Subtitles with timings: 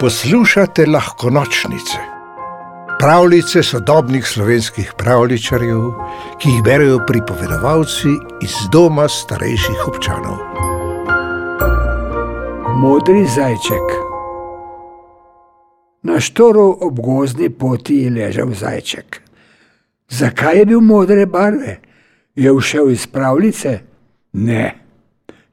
[0.00, 1.98] Poslušate lahko nočnice,
[2.98, 5.80] pravljice sodobnih slovenskih pravličarjev,
[6.38, 8.12] ki jih berijo pripovedovalci
[8.42, 10.36] iz doma starejših občanov.
[12.76, 13.96] Modri zajček.
[16.02, 19.22] Na štoru ob gozdni poti je ležal zajček.
[20.08, 21.78] Zakaj je bil modre barve?
[22.34, 23.78] Je všel iz pravljice?
[24.32, 24.74] Ne,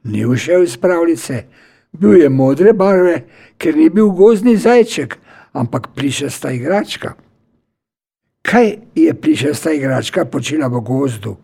[0.04, 1.46] ni všel iz pravljice.
[1.94, 3.24] Bil je modre barve,
[3.58, 5.18] ker ni bil gozdni zajček,
[5.54, 7.14] ampak plišasta igračka.
[8.42, 11.38] Kaj je plišasta igračka počela v gozdu?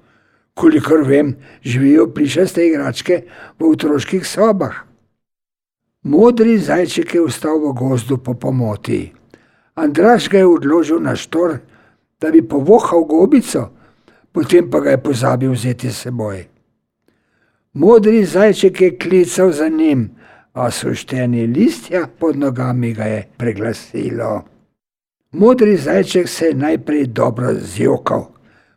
[0.54, 3.24] Kolikor vem, živijo plišaste igračke
[3.60, 4.84] v otroških sobah.
[6.04, 9.14] Modri zajček je vstal v gozdu po pomoti.
[9.76, 11.60] Andraš ga je odložil na štor,
[12.20, 13.70] da bi povohal gobico,
[14.32, 16.48] potem pa ga je pozabil vzeti s seboj.
[17.74, 20.10] Modri zajček je klical za njim,
[20.60, 24.44] a sušteni listja pod nogami ga je preglasilo.
[25.32, 28.26] Modri zajček se je najprej dobro zjokal,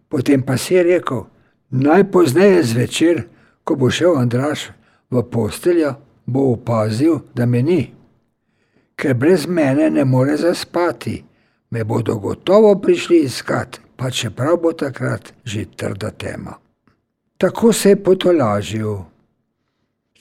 [0.08, 1.24] potem pa si je rekel:
[1.70, 3.22] Najpozneje zvečer,
[3.64, 4.70] ko bo šel Andraš
[5.10, 5.94] v posteljo,
[6.26, 7.92] bo opazil, da me ni.
[8.96, 11.24] Ker brez mene ne more zaspati,
[11.70, 16.54] me bodo gotovo prišli iskat, pa čeprav bo takrat že trda tema.
[17.38, 19.11] Tako se je potolažil.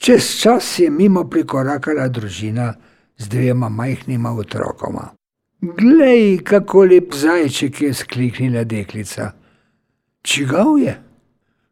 [0.02, 2.72] Čez čas je mimo prikorakala družina
[3.18, 5.04] z dvema majhnima otrokoma.
[5.60, 9.30] Glej, kako lep zajček je skliknila deklica.
[10.22, 10.96] Čigav je?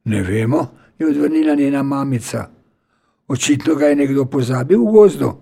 [0.05, 0.63] Ne vemo,
[0.99, 2.47] je odvrnila njena mamica.
[3.29, 5.35] Očitno ga je nekdo pozabil v gozdu.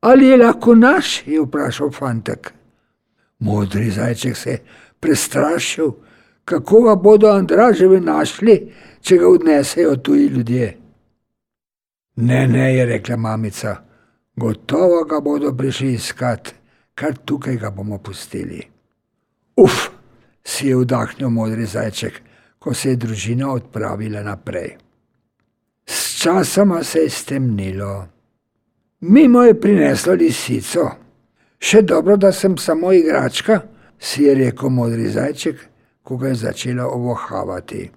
[0.00, 1.26] Ali je lahko naš?
[1.26, 2.54] je vprašal fantek.
[3.38, 4.64] Modri zajček se je
[5.00, 5.92] prestrašil,
[6.44, 10.81] kako ga bodo Andraževi našli, če ga odnesejo tuji ljudje.
[12.16, 13.76] Ne, ne, je rekla mamica,
[14.36, 16.54] gotovo ga bodo prišli iskat,
[16.94, 18.60] kar tukaj ga bomo pustili.
[19.56, 19.88] Uf,
[20.44, 22.20] si je vdahnil modri zajček,
[22.58, 24.76] ko se je družina odpravila naprej.
[25.86, 28.06] Sčasoma se je stemnilo.
[29.00, 30.90] Mimo je prineslo lisico.
[31.58, 33.60] Še dobro, da sem samo igračka,
[33.98, 35.56] si je rekel modri zajček,
[36.02, 37.90] ko ga je začela ovohavati.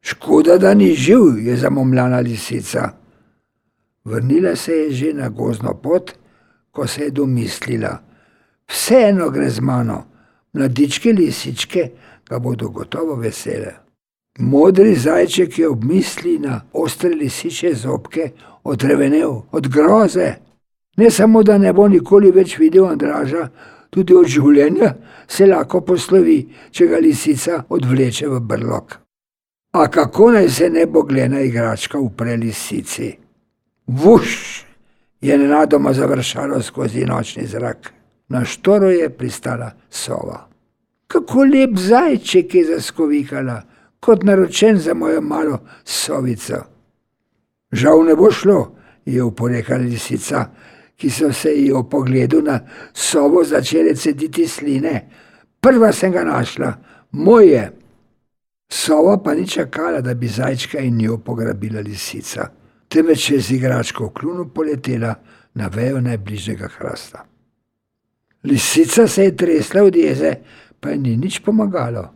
[0.00, 2.99] Škoda, da ni živ, je zamomljala lisica.
[4.04, 6.12] Vrnila se je že na gozno pot,
[6.70, 7.98] ko se je domislila:
[8.68, 10.04] Vseeno gre z mano,
[10.52, 11.90] mladičke lisičke
[12.28, 13.74] ga bodo gotovo vesele.
[14.38, 18.30] Modri zajček je ob misli na ostre lisiče zobke
[18.64, 20.34] odrevenel od groze.
[20.96, 23.48] Ne samo, da ne bo nikoli več videl Andraža,
[23.90, 24.94] tudi od življenja
[25.28, 26.38] se lahko poslovi,
[26.70, 28.96] če ga lisica odvleče v brlog.
[29.72, 33.10] A kako naj se ne bo glena igračka upre lisici?
[33.90, 34.64] Vuš
[35.20, 37.92] je nenadoma završalo skozi nočni zrak.
[38.28, 40.48] Na štoru je pristala sova.
[41.06, 43.62] Kako lep zajček je zaskovikala,
[44.00, 46.54] kot naročen za mojo malo sovico.
[47.72, 48.74] Žal ne bo šlo,
[49.04, 50.44] je uporekala lisica,
[50.96, 52.60] ki so se ji o pogledu na
[52.92, 55.08] sobo začele cediti sline.
[55.60, 56.72] Prva sem ga našla,
[57.10, 57.72] moje.
[58.68, 62.59] Sova pa ni čakala, da bi zajčka in njo pograbila lisica
[62.90, 65.14] temveč je z igračko v klunu poletela
[65.54, 67.24] na vejo najbližjega hrasta.
[68.44, 70.34] Lisica se je tresla od jeze,
[70.80, 72.08] pa ji ni nič pomagalo.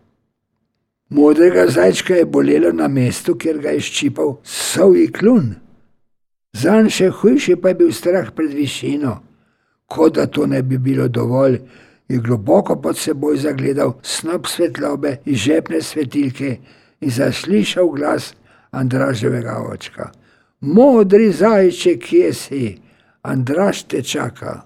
[1.11, 5.53] Modrega zajčka je bolelo na mestu, kjer ga je ščipal sovji klun.
[6.57, 9.19] Zanj še hujši pa je bil strah pred višino.
[9.87, 11.61] Kot da to ne bi bilo dovolj,
[12.09, 16.57] je globoko pod seboj zagledal snop svetlobe iz žepne svetilke
[17.01, 18.33] in zaslišal glas
[18.75, 20.11] Andraževega očka.
[20.67, 22.77] Modri zajček, kje si,
[23.23, 24.63] Andraš te čaka.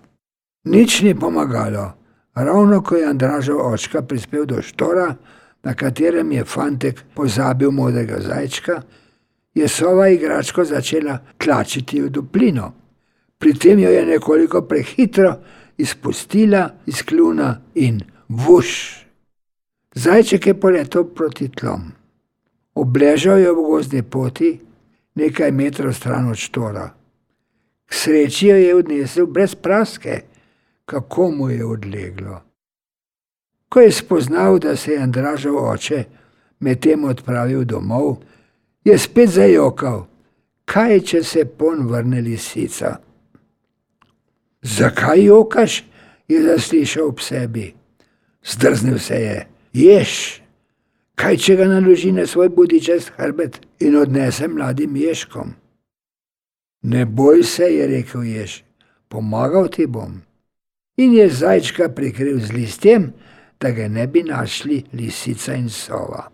[0.65, 1.93] Nič ni pomagalo.
[2.35, 5.15] Ravno ko je Andražov očka prispel do štora,
[5.63, 8.83] na katerem je fantek pozabil modrega zajčka,
[9.55, 12.73] je sova igračko začela tlačiti v duplino.
[13.39, 15.35] Pri tem jo je nekoliko prehitro
[15.79, 19.03] izpustila iz kljuna in vuš.
[19.95, 21.91] Zajček je poletel proti tlom.
[22.75, 24.61] Obležal je v gozdni poti,
[25.19, 26.87] nekaj metrov stran od štora.
[27.89, 30.21] K sreči jo je odnesel brez praske,
[30.85, 32.43] kako mu je odleglo.
[33.69, 36.05] Ko je spoznal, da se je Andražov oče
[36.61, 38.17] medtem odpravil domov,
[38.85, 40.07] je spet zajokal,
[40.65, 42.97] kaj če se pon vrne lisica.
[44.63, 45.85] Zakaj jokaš?
[46.29, 47.75] je zaslišal ob sebi.
[48.45, 50.43] Zdrznil se je, ješ
[51.19, 55.53] kaj če ga naloži na svoj budičast hrbet in odnese mladim ježkom.
[56.83, 58.63] Ne boj se, je rekel jež,
[59.09, 60.21] pomagal ti bom.
[60.99, 63.13] In je zajčka prikril z listjem,
[63.61, 66.29] da ga ne bi našli lisica in sova.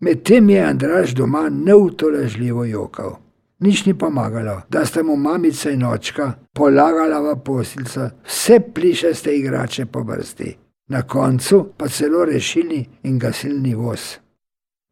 [0.00, 3.16] Medtem je Andraž doma neutoležljivo jokal.
[3.64, 9.86] Nič ni pomagalo, da sta mu mamica in očka polagala v posilce vse plišaste igrače
[9.86, 10.56] po vrsti,
[10.88, 14.18] na koncu pa celo rešili in gasilni voz.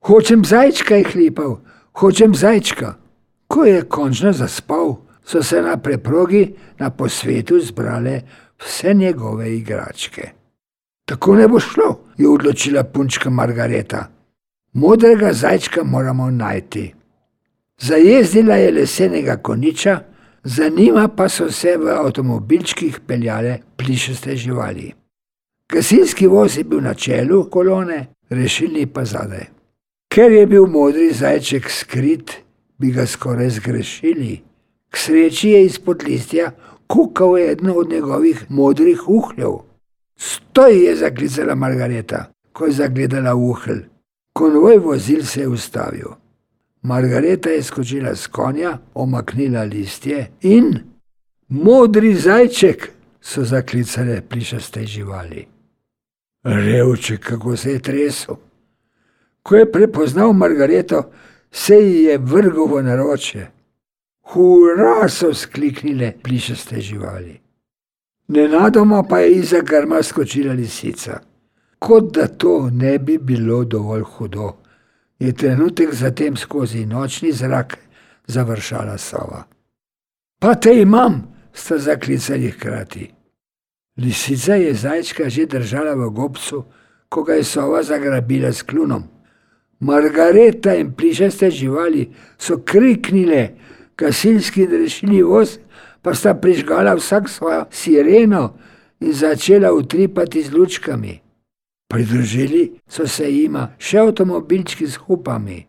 [0.04, 1.58] Hočem zajčka, je hlipal,
[1.92, 2.94] hočem zajčka.
[3.46, 8.20] Ko je končno zaspal, so se na preprogi na posvetu zbrale
[8.58, 10.30] vse njegove igračke.
[11.04, 14.08] Tako ne bo šlo, je odločila punčka Margareta.
[14.72, 16.94] Modrega zajčka moramo najti.
[17.78, 20.00] Zajezdila je lesenega koniča,
[20.44, 24.92] za njima pa so se v avtomobilčkih peljale plišaste živali.
[25.72, 29.46] Gasilski voz je bil na čelu kolone, rešilni pa zadaj.
[30.12, 32.32] Ker je bil modri zajček skrit,
[32.78, 34.42] bi ga skoraj zgrešili.
[34.90, 36.50] K sreči je izpod listja
[36.86, 39.54] kukal eden od njegovih modrih uhljev.
[40.16, 43.80] Stoj je zaklicala Margareta, ko je zagledala uhl.
[44.32, 46.12] Konvoj vozil se je ustavil.
[46.82, 50.78] Margareta je skočila z konja, omaknila listje in
[51.48, 52.90] modri zajček
[53.20, 55.51] so zaklicale plišaste živali.
[56.44, 58.34] Revček, kako se je tresel.
[59.42, 61.10] Ko je prepoznal Margareto,
[61.52, 63.50] se ji je vrgel v naročje.
[64.22, 67.40] Hurra so skliknile plišaste živali.
[68.28, 71.20] Nenadoma pa je iza grma skočila lisica.
[71.78, 74.52] Kot da to ne bi bilo dovolj hudo,
[75.18, 77.78] je trenutek zatem skozi nočni zrak
[78.26, 79.42] završala sova.
[80.38, 83.10] Pa te imam, sta zaklicali hkrati.
[83.96, 86.64] Lisica je zajčka že držala v gobcu,
[87.08, 89.04] ko ga je sova zagrabila s klunom.
[89.80, 92.08] Margareta in plišaste živali
[92.38, 93.52] so kriknile,
[93.98, 95.58] gasilski in rešili voz,
[96.02, 98.56] pa sta prižgala vsak svojo sireno
[99.00, 101.20] in začela utripati z lučkami.
[101.88, 105.66] Pridružili so se jima še avtomobilčki z upami.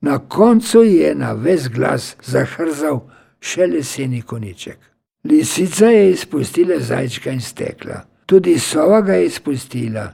[0.00, 3.04] Na koncu je na ves glas zahrzal
[3.40, 4.89] še leseni koniček.
[5.24, 10.12] Lisica je izpustila zajčka in stekla, tudi sova ga je izpustila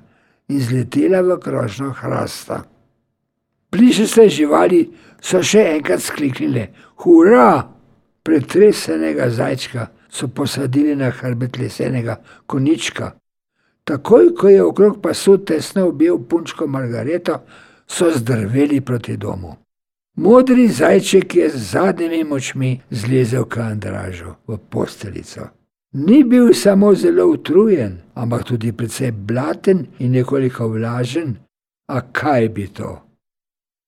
[0.48, 2.62] in zletela v krožno hrasta.
[3.70, 6.68] Bliže se živali so še enkrat skliknile:
[7.02, 7.72] Hurra!
[8.26, 12.16] Pretresenega zajčka so posadili na hrbet lesenega
[12.46, 13.12] konička.
[13.86, 17.38] Takoj, ko je okrog pasu tesno objel punčko Margareto,
[17.86, 19.54] so zdrveli proti domu.
[20.16, 25.48] Modri zajček je z zadnjimi močmi zlezel k Andražu v posteljico.
[25.92, 31.36] Ni bil samo zelo utrujen, ampak tudi precej blaten in nekoliko vlažen.
[31.88, 33.06] A kaj bi to?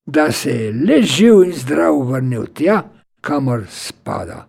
[0.08, 2.82] da se je le živ in zdrav vrnil tja,
[3.20, 4.48] kamor spada.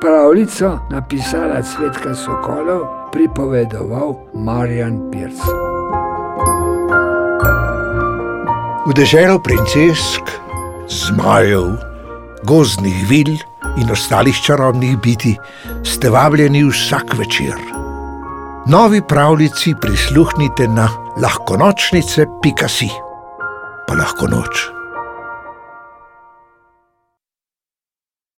[0.00, 5.69] Pravljico napisala Cvetka Sokolov, pripovedoval Marjan Pirc.
[8.90, 10.26] V deželo princesk,
[10.90, 11.78] zmajev,
[12.42, 13.36] gozdnih vil
[13.78, 15.36] in ostalih čarobnih biti
[15.86, 17.54] ste vabljeni vsak večer.
[18.66, 20.88] Novi pravljici prisluhnite na
[21.22, 22.90] lahkonočnice.si.
[23.86, 24.79] Pa lahko noč.